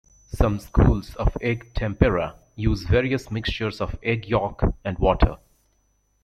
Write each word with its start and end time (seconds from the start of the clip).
Some 0.33 0.57
schools 0.57 1.13
of 1.17 1.37
egg 1.41 1.75
tempera 1.75 2.35
use 2.55 2.85
various 2.85 3.29
mixtures 3.29 3.79
of 3.79 3.99
egg 4.01 4.27
yolk 4.27 4.63
and 4.83 4.97
water. 4.97 5.37